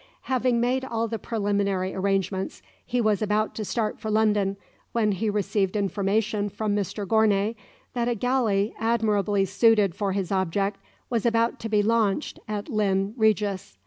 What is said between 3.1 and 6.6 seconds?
about to start for London, when he received information